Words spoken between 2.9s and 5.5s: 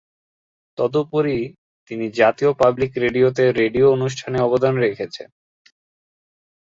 রেডিওতে রেডিও অনুষ্ঠানে অবদান রেখেছেন।